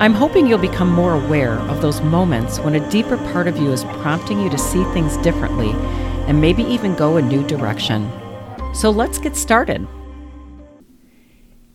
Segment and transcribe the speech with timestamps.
[0.00, 3.70] I'm hoping you'll become more aware of those moments when a deeper part of you
[3.70, 5.70] is prompting you to see things differently
[6.26, 8.10] and maybe even go a new direction.
[8.74, 9.86] So let's get started.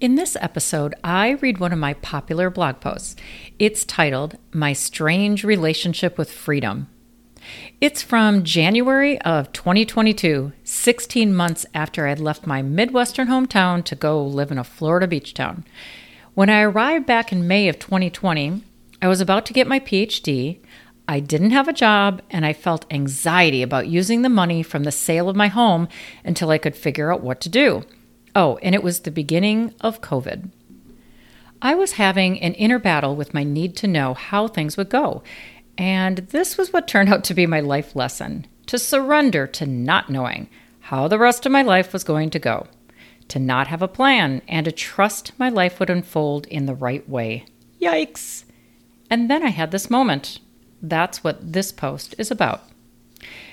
[0.00, 3.14] In this episode, I read one of my popular blog posts.
[3.60, 6.88] It's titled My Strange Relationship with Freedom.
[7.80, 14.24] It's from January of 2022, 16 months after I'd left my Midwestern hometown to go
[14.26, 15.64] live in a Florida beach town.
[16.38, 18.62] When I arrived back in May of 2020,
[19.02, 20.60] I was about to get my PhD.
[21.08, 24.92] I didn't have a job, and I felt anxiety about using the money from the
[24.92, 25.88] sale of my home
[26.22, 27.82] until I could figure out what to do.
[28.36, 30.50] Oh, and it was the beginning of COVID.
[31.60, 35.24] I was having an inner battle with my need to know how things would go.
[35.76, 40.08] And this was what turned out to be my life lesson to surrender to not
[40.08, 40.48] knowing
[40.82, 42.68] how the rest of my life was going to go,
[43.28, 47.08] to not have a plan, and to trust my life would unfold in the right
[47.08, 47.44] way.
[47.80, 48.44] Yikes!
[49.10, 50.40] And then I had this moment.
[50.82, 52.62] That's what this post is about.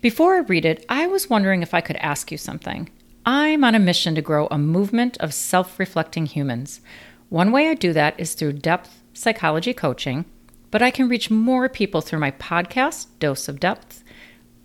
[0.00, 2.88] Before I read it, I was wondering if I could ask you something.
[3.26, 6.80] I'm on a mission to grow a movement of self reflecting humans.
[7.28, 10.24] One way I do that is through depth psychology coaching,
[10.70, 14.04] but I can reach more people through my podcast, Dose of Depth,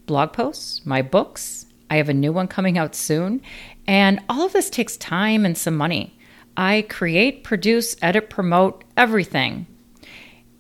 [0.06, 1.66] blog posts, my books.
[1.90, 3.42] I have a new one coming out soon,
[3.88, 6.18] and all of this takes time and some money.
[6.56, 9.68] I create, produce, edit, promote everything.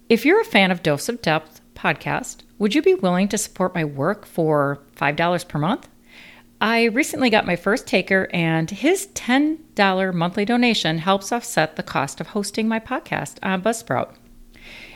[0.09, 3.75] If you're a fan of Dose of Depth podcast, would you be willing to support
[3.75, 5.89] my work for $5 per month?
[6.61, 12.21] I recently got my first taker, and his $10 monthly donation helps offset the cost
[12.21, 14.13] of hosting my podcast on Buzzsprout.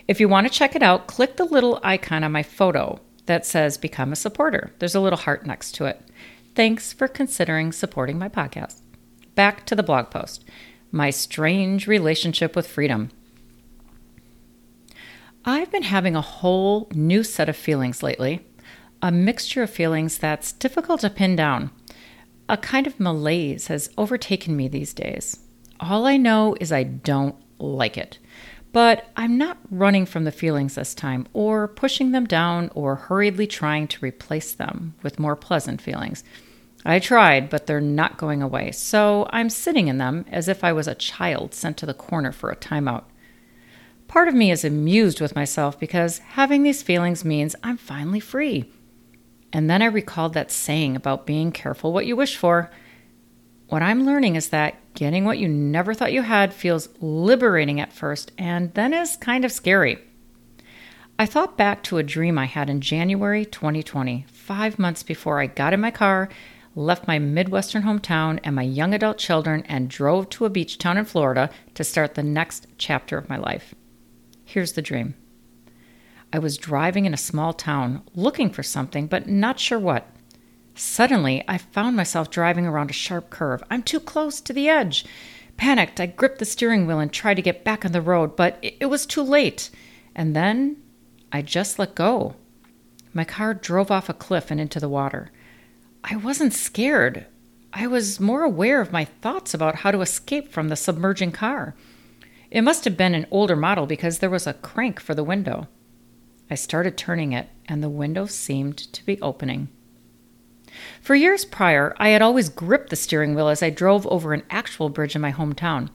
[0.08, 3.46] If you want to check it out, click the little icon on my photo that
[3.46, 4.72] says Become a Supporter.
[4.80, 6.02] There's a little heart next to it.
[6.58, 8.82] Thanks for considering supporting my podcast.
[9.36, 10.44] Back to the blog post
[10.92, 13.12] My Strange Relationship with Freedom.
[15.46, 18.44] I've been having a whole new set of feelings lately
[19.04, 21.70] a mixture of feelings that's difficult to pin down.
[22.50, 25.38] A kind of malaise has overtaken me these days.
[25.80, 28.18] All I know is I don't like it.
[28.72, 33.46] But I'm not running from the feelings this time, or pushing them down, or hurriedly
[33.46, 36.24] trying to replace them with more pleasant feelings.
[36.88, 40.72] I tried, but they're not going away, so I'm sitting in them as if I
[40.72, 43.04] was a child sent to the corner for a timeout.
[44.08, 48.72] Part of me is amused with myself because having these feelings means I'm finally free.
[49.52, 52.72] And then I recalled that saying about being careful what you wish for.
[53.68, 57.92] What I'm learning is that getting what you never thought you had feels liberating at
[57.92, 60.00] first and then is kind of scary.
[61.20, 65.48] I thought back to a dream I had in January 2020, five months before I
[65.48, 66.30] got in my car,
[66.78, 70.96] left my Midwestern hometown and my young adult children, and drove to a beach town
[70.96, 73.74] in Florida to start the next chapter of my life.
[74.46, 75.16] Here's the dream.
[76.32, 80.08] I was driving in a small town looking for something, but not sure what.
[80.76, 83.64] Suddenly, I found myself driving around a sharp curve.
[83.72, 85.04] I'm too close to the edge.
[85.58, 88.60] Panicked, I gripped the steering wheel and tried to get back on the road, but
[88.62, 89.72] it was too late.
[90.14, 90.78] And then
[91.32, 92.36] I just let go.
[93.14, 95.32] My car drove off a cliff and into the water.
[96.10, 97.26] I wasn't scared.
[97.74, 101.76] I was more aware of my thoughts about how to escape from the submerging car.
[102.50, 105.68] It must have been an older model because there was a crank for the window.
[106.50, 109.68] I started turning it, and the window seemed to be opening.
[111.02, 114.44] For years prior, I had always gripped the steering wheel as I drove over an
[114.50, 115.90] actual bridge in my hometown.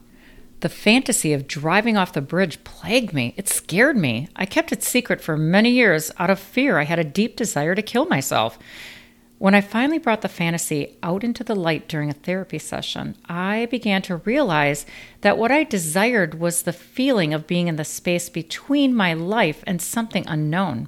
[0.59, 3.33] The fantasy of driving off the bridge plagued me.
[3.35, 4.29] It scared me.
[4.35, 7.73] I kept it secret for many years out of fear I had a deep desire
[7.73, 8.59] to kill myself.
[9.43, 13.65] When I finally brought the fantasy out into the light during a therapy session, I
[13.65, 14.85] began to realize
[15.19, 19.61] that what I desired was the feeling of being in the space between my life
[19.67, 20.87] and something unknown.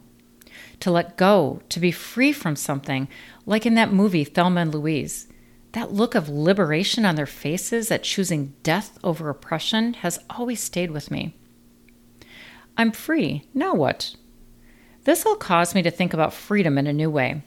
[0.79, 3.09] To let go, to be free from something,
[3.45, 5.27] like in that movie Thelma and Louise.
[5.73, 10.91] That look of liberation on their faces at choosing death over oppression has always stayed
[10.91, 11.35] with me.
[12.77, 13.49] I'm free.
[13.53, 14.15] Now what?
[15.03, 17.43] This all caused me to think about freedom in a new way.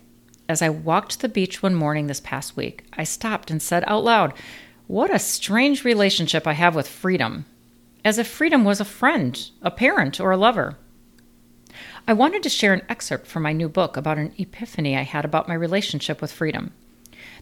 [0.49, 4.03] As I walked the beach one morning this past week, I stopped and said out
[4.03, 4.33] loud,
[4.87, 7.45] What a strange relationship I have with freedom.
[8.03, 10.79] as if freedom was a friend, a parent, or a lover.
[12.07, 15.27] I wanted to share an excerpt from my new book about an epiphany I had
[15.27, 16.73] about my relationship with freedom.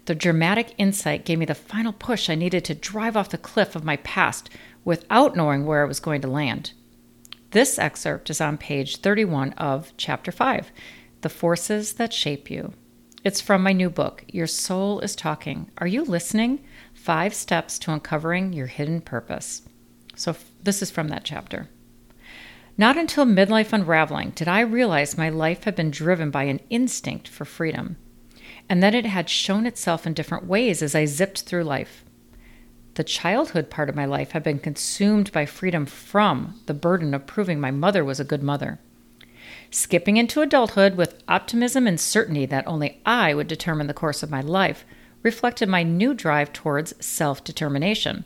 [0.07, 3.77] The dramatic insight gave me the final push I needed to drive off the cliff
[3.77, 4.51] of my past
[4.85, 6.73] without knowing where I was going to land.
[7.53, 10.73] This excerpt is on page 31 of Chapter 5
[11.21, 12.73] The Forces That Shape You.
[13.27, 15.73] It's from my new book, Your Soul is Talking.
[15.79, 16.63] Are you listening?
[16.95, 19.63] Five Steps to Uncovering Your Hidden Purpose.
[20.15, 21.69] So, this is from that chapter.
[22.79, 27.27] Not until midlife unraveling did I realize my life had been driven by an instinct
[27.27, 27.97] for freedom,
[28.69, 32.05] and that it had shown itself in different ways as I zipped through life.
[32.95, 37.27] The childhood part of my life had been consumed by freedom from the burden of
[37.27, 38.79] proving my mother was a good mother.
[39.71, 44.31] Skipping into adulthood with optimism and certainty that only I would determine the course of
[44.31, 44.85] my life
[45.23, 48.25] reflected my new drive towards self determination,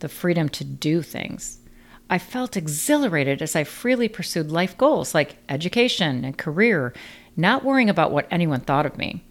[0.00, 1.60] the freedom to do things.
[2.08, 6.92] I felt exhilarated as I freely pursued life goals like education and career,
[7.36, 9.24] not worrying about what anyone thought of me.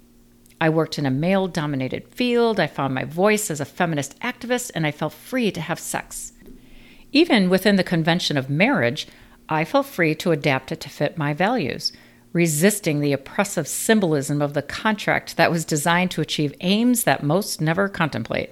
[0.59, 4.71] I worked in a male dominated field, I found my voice as a feminist activist,
[4.73, 6.33] and I felt free to have sex.
[7.11, 9.07] Even within the convention of marriage,
[9.47, 11.91] I felt free to adapt it to fit my values,
[12.33, 17.61] resisting the oppressive symbolism of the contract that was designed to achieve aims that most
[17.61, 18.49] never contemplate.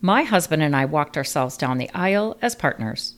[0.00, 3.14] My husband and I walked ourselves down the aisle as partners.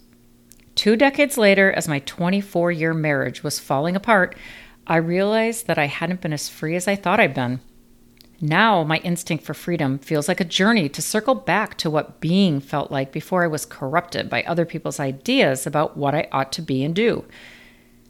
[0.74, 4.36] Two decades later, as my 24 year marriage was falling apart,
[4.86, 7.60] I realized that I hadn't been as free as I thought I'd been.
[8.44, 12.60] Now, my instinct for freedom feels like a journey to circle back to what being
[12.60, 16.62] felt like before I was corrupted by other people's ideas about what I ought to
[16.62, 17.24] be and do.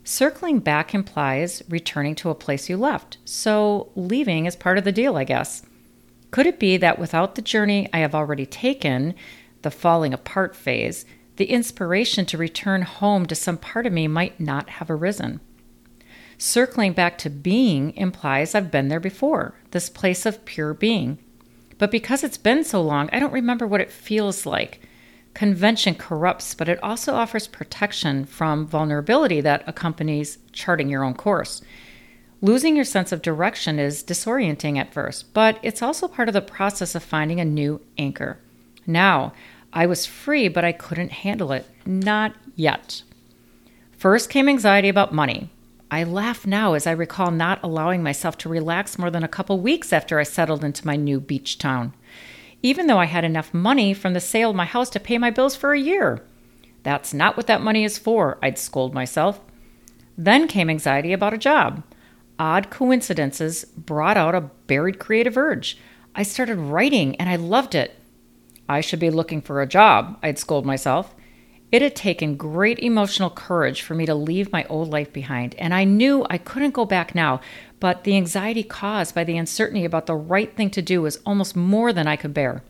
[0.04, 4.90] Circling back implies returning to a place you left, so leaving is part of the
[4.90, 5.66] deal, I guess.
[6.30, 9.14] Could it be that without the journey I have already taken,
[9.60, 11.04] the falling apart phase,
[11.36, 15.40] the inspiration to return home to some part of me might not have arisen.
[16.44, 21.18] Circling back to being implies I've been there before, this place of pure being.
[21.78, 24.80] But because it's been so long, I don't remember what it feels like.
[25.34, 31.62] Convention corrupts, but it also offers protection from vulnerability that accompanies charting your own course.
[32.40, 36.42] Losing your sense of direction is disorienting at first, but it's also part of the
[36.42, 38.40] process of finding a new anchor.
[38.84, 39.32] Now,
[39.72, 41.70] I was free, but I couldn't handle it.
[41.86, 43.04] Not yet.
[43.96, 45.51] First came anxiety about money.
[45.92, 49.60] I laugh now as I recall not allowing myself to relax more than a couple
[49.60, 51.92] weeks after I settled into my new beach town,
[52.62, 55.28] even though I had enough money from the sale of my house to pay my
[55.28, 56.24] bills for a year.
[56.82, 59.38] That's not what that money is for, I'd scold myself.
[60.16, 61.82] Then came anxiety about a job.
[62.38, 65.76] Odd coincidences brought out a buried creative urge.
[66.14, 67.98] I started writing and I loved it.
[68.66, 71.14] I should be looking for a job, I'd scold myself.
[71.72, 75.72] It had taken great emotional courage for me to leave my old life behind, and
[75.72, 77.40] I knew I couldn't go back now,
[77.80, 81.56] but the anxiety caused by the uncertainty about the right thing to do was almost
[81.56, 82.62] more than I could bear.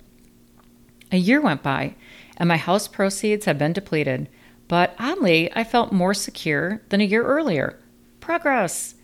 [1.11, 1.97] A year went by,
[2.37, 4.29] and my house proceeds had been depleted,
[4.69, 7.81] but oddly, I felt more secure than a year earlier.
[8.21, 8.95] Progress!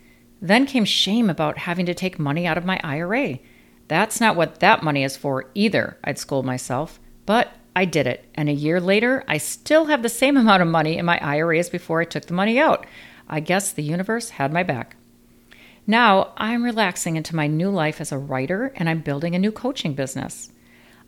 [0.41, 3.41] Then came shame about having to take money out of my IRA.
[3.89, 7.01] That's not what that money is for either, I'd scold myself.
[7.27, 10.69] But I did it, and a year later, I still have the same amount of
[10.69, 12.85] money in my IRA as before I took the money out.
[13.29, 14.97] I guess the universe had my back.
[15.87, 19.53] Now I'm relaxing into my new life as a writer, and I'm building a new
[19.53, 20.51] coaching business.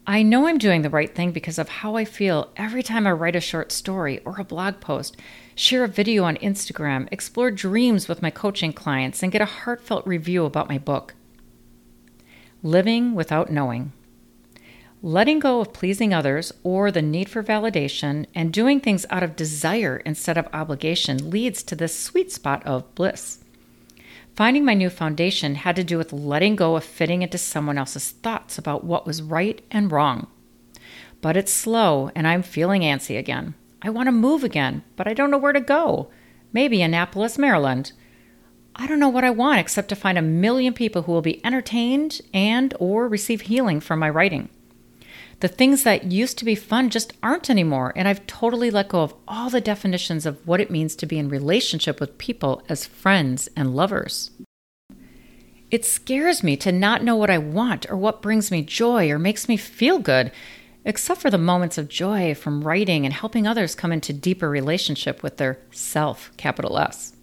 [0.07, 3.11] I know I'm doing the right thing because of how I feel every time I
[3.11, 5.17] write a short story or a blog post,
[5.57, 10.07] share a video on Instagram, explore dreams with my coaching clients, and get a heartfelt
[10.07, 11.15] review about my book.
[12.63, 13.91] Living without knowing.
[15.03, 19.35] Letting go of pleasing others or the need for validation and doing things out of
[19.35, 23.39] desire instead of obligation leads to this sweet spot of bliss.
[24.37, 28.11] Finding my new foundation had to do with letting go of fitting into someone else's
[28.11, 30.27] thoughts about what was right and wrong.
[31.23, 33.55] But it's slow, and I'm feeling antsy again.
[33.81, 36.11] I want to move again, but I don't know where to go.
[36.53, 37.93] Maybe Annapolis, Maryland.
[38.77, 41.43] I don't know what I want except to find a million people who will be
[41.45, 44.51] entertained and or receive healing from my writing.
[45.41, 49.03] The things that used to be fun just aren't anymore, and I've totally let go
[49.03, 52.85] of all the definitions of what it means to be in relationship with people as
[52.85, 54.33] friends and lovers.
[55.71, 59.19] It scares me to not know what I want or what brings me joy or
[59.19, 60.31] makes me feel good,
[60.85, 65.23] except for the moments of joy from writing and helping others come into deeper relationship
[65.23, 67.17] with their self, capital S.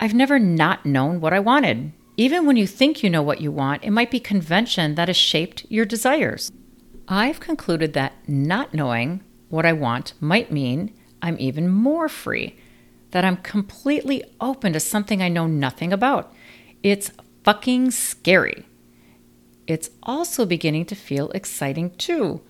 [0.00, 1.92] I've never not known what I wanted.
[2.16, 5.16] Even when you think you know what you want, it might be convention that has
[5.16, 6.50] shaped your desires.
[7.10, 12.56] I've concluded that not knowing what I want might mean I'm even more free,
[13.12, 16.34] that I'm completely open to something I know nothing about.
[16.82, 17.10] It's
[17.44, 18.66] fucking scary.
[19.66, 22.42] It's also beginning to feel exciting too.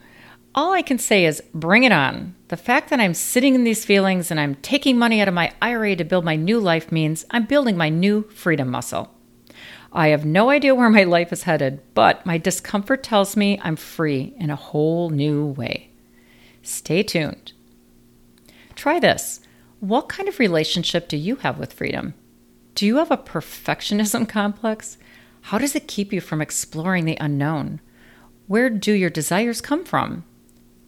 [0.56, 2.34] All I can say is bring it on.
[2.48, 5.52] The fact that I'm sitting in these feelings and I'm taking money out of my
[5.62, 9.14] IRA to build my new life means I'm building my new freedom muscle.
[9.92, 13.76] I have no idea where my life is headed, but my discomfort tells me I'm
[13.76, 15.90] free in a whole new way.
[16.62, 17.52] Stay tuned.
[18.74, 19.40] Try this.
[19.80, 22.14] What kind of relationship do you have with freedom?
[22.74, 24.98] Do you have a perfectionism complex?
[25.42, 27.80] How does it keep you from exploring the unknown?
[28.46, 30.24] Where do your desires come from?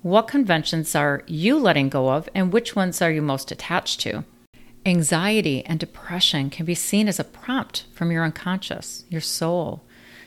[0.02, 4.24] What conventions are you letting go of, and which ones are you most attached to?
[4.86, 9.84] Anxiety and depression can be seen as a prompt from your unconscious, your soul,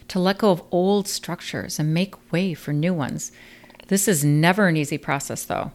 [0.07, 3.31] to let go of old structures and make way for new ones.
[3.87, 5.71] This is never an easy process, though.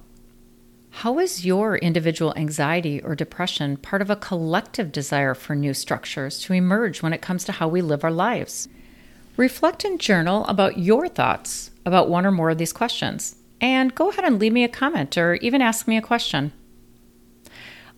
[0.90, 6.38] How is your individual anxiety or depression part of a collective desire for new structures
[6.40, 8.68] to emerge when it comes to how we live our lives?
[9.36, 14.10] Reflect and journal about your thoughts about one or more of these questions, and go
[14.10, 16.52] ahead and leave me a comment or even ask me a question.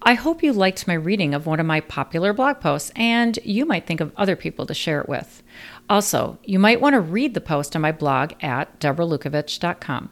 [0.02, 3.66] I hope you liked my reading of one of my popular blog posts, and you
[3.66, 5.42] might think of other people to share it with.
[5.90, 10.10] Also, you might want to read the post on my blog at deborahlukovich.com.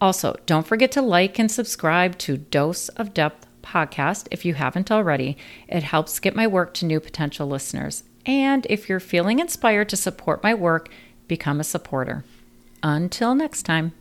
[0.00, 4.92] Also, don't forget to like and subscribe to Dose of Depth podcast if you haven't
[4.92, 5.36] already.
[5.66, 8.04] It helps get my work to new potential listeners.
[8.26, 10.90] And if you're feeling inspired to support my work,
[11.26, 12.24] become a supporter.
[12.82, 13.92] Until next time.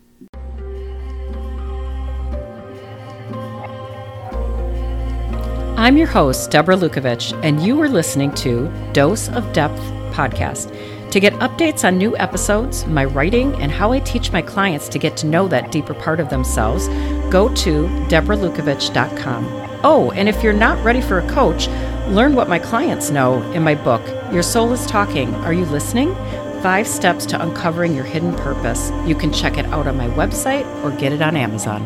[5.77, 9.81] I'm your host, Deborah Lukovich, and you are listening to Dose of Depth
[10.13, 10.71] podcast.
[11.11, 14.97] To get updates on new episodes, my writing, and how I teach my clients to
[14.97, 16.87] get to know that deeper part of themselves,
[17.29, 19.81] go to deborahlukovich.com.
[19.83, 21.67] Oh, and if you're not ready for a coach,
[22.07, 24.01] learn what my clients know in my book,
[24.31, 25.35] Your Soul is Talking.
[25.35, 26.15] Are you listening?
[26.61, 28.91] Five Steps to Uncovering Your Hidden Purpose.
[29.05, 31.85] You can check it out on my website or get it on Amazon.